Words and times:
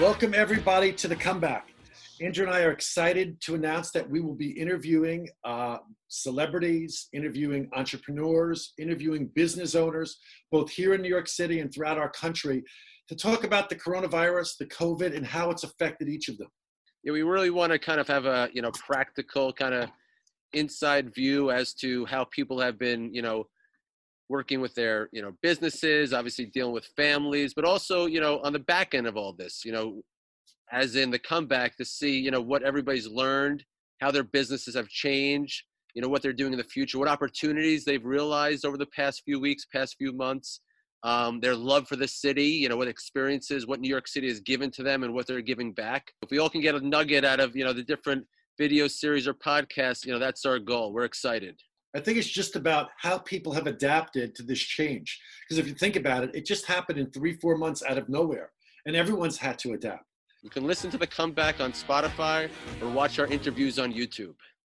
Welcome, 0.00 0.32
everybody, 0.32 0.92
to 0.92 1.08
the 1.08 1.16
comeback. 1.16 1.70
Andrew 2.20 2.46
and 2.46 2.54
I 2.54 2.60
are 2.60 2.70
excited 2.70 3.40
to 3.40 3.56
announce 3.56 3.90
that 3.90 4.08
we 4.08 4.20
will 4.20 4.36
be 4.36 4.52
interviewing 4.52 5.28
uh, 5.42 5.78
celebrities, 6.06 7.08
interviewing 7.12 7.68
entrepreneurs, 7.74 8.74
interviewing 8.78 9.26
business 9.34 9.74
owners, 9.74 10.20
both 10.52 10.70
here 10.70 10.94
in 10.94 11.02
New 11.02 11.08
York 11.08 11.26
City 11.26 11.58
and 11.58 11.74
throughout 11.74 11.98
our 11.98 12.10
country, 12.10 12.62
to 13.08 13.16
talk 13.16 13.42
about 13.42 13.68
the 13.68 13.74
coronavirus, 13.74 14.56
the 14.58 14.66
COVID, 14.66 15.16
and 15.16 15.26
how 15.26 15.50
it's 15.50 15.64
affected 15.64 16.08
each 16.08 16.28
of 16.28 16.38
them. 16.38 16.48
Yeah, 17.02 17.10
we 17.10 17.22
really 17.22 17.50
want 17.50 17.72
to 17.72 17.78
kind 17.80 17.98
of 17.98 18.06
have 18.06 18.24
a 18.24 18.48
you 18.52 18.62
know 18.62 18.70
practical 18.70 19.52
kind 19.52 19.74
of 19.74 19.90
inside 20.52 21.12
view 21.12 21.50
as 21.50 21.74
to 21.74 22.06
how 22.06 22.22
people 22.26 22.60
have 22.60 22.78
been 22.78 23.12
you 23.12 23.22
know 23.22 23.48
working 24.28 24.60
with 24.60 24.74
their 24.74 25.08
you 25.12 25.22
know 25.22 25.32
businesses 25.42 26.12
obviously 26.12 26.46
dealing 26.46 26.72
with 26.72 26.86
families 26.96 27.54
but 27.54 27.64
also 27.64 28.06
you 28.06 28.20
know 28.20 28.40
on 28.40 28.52
the 28.52 28.58
back 28.58 28.94
end 28.94 29.06
of 29.06 29.16
all 29.16 29.32
this 29.32 29.64
you 29.64 29.72
know 29.72 30.02
as 30.70 30.96
in 30.96 31.10
the 31.10 31.18
comeback 31.18 31.76
to 31.76 31.84
see 31.84 32.18
you 32.18 32.30
know 32.30 32.40
what 32.40 32.62
everybody's 32.62 33.08
learned 33.08 33.64
how 34.00 34.10
their 34.10 34.24
businesses 34.24 34.74
have 34.74 34.88
changed 34.88 35.64
you 35.94 36.02
know 36.02 36.08
what 36.08 36.22
they're 36.22 36.32
doing 36.32 36.52
in 36.52 36.58
the 36.58 36.64
future 36.64 36.98
what 36.98 37.08
opportunities 37.08 37.84
they've 37.84 38.04
realized 38.04 38.64
over 38.64 38.76
the 38.76 38.86
past 38.86 39.22
few 39.24 39.40
weeks 39.40 39.64
past 39.72 39.96
few 39.98 40.12
months 40.12 40.60
um, 41.04 41.38
their 41.40 41.54
love 41.54 41.86
for 41.86 41.96
the 41.96 42.08
city 42.08 42.44
you 42.44 42.68
know 42.68 42.76
what 42.76 42.88
experiences 42.88 43.66
what 43.66 43.80
new 43.80 43.88
york 43.88 44.08
city 44.08 44.28
has 44.28 44.40
given 44.40 44.70
to 44.70 44.82
them 44.82 45.04
and 45.04 45.14
what 45.14 45.26
they're 45.26 45.40
giving 45.40 45.72
back. 45.72 46.12
If 46.22 46.30
we 46.30 46.38
all 46.38 46.50
can 46.50 46.60
get 46.60 46.74
a 46.74 46.80
nugget 46.80 47.24
out 47.24 47.40
of 47.40 47.56
you 47.56 47.64
know 47.64 47.72
the 47.72 47.84
different 47.84 48.26
video 48.58 48.88
series 48.88 49.28
or 49.28 49.34
podcasts 49.34 50.04
you 50.04 50.12
know 50.12 50.18
that's 50.18 50.44
our 50.44 50.58
goal. 50.58 50.92
We're 50.92 51.04
excited 51.04 51.60
I 51.96 52.00
think 52.00 52.18
it's 52.18 52.28
just 52.28 52.54
about 52.54 52.90
how 52.98 53.18
people 53.18 53.52
have 53.52 53.66
adapted 53.66 54.34
to 54.34 54.42
this 54.42 54.58
change. 54.58 55.18
Because 55.44 55.58
if 55.58 55.66
you 55.66 55.74
think 55.74 55.96
about 55.96 56.24
it, 56.24 56.30
it 56.34 56.44
just 56.44 56.66
happened 56.66 56.98
in 56.98 57.10
three, 57.10 57.34
four 57.34 57.56
months 57.56 57.82
out 57.82 57.96
of 57.96 58.08
nowhere, 58.08 58.50
and 58.84 58.94
everyone's 58.94 59.38
had 59.38 59.58
to 59.60 59.72
adapt. 59.72 60.04
You 60.42 60.50
can 60.50 60.64
listen 60.66 60.90
to 60.90 60.98
the 60.98 61.06
comeback 61.06 61.60
on 61.60 61.72
Spotify 61.72 62.48
or 62.80 62.88
watch 62.88 63.18
our 63.18 63.26
interviews 63.26 63.78
on 63.78 63.92
YouTube. 63.92 64.34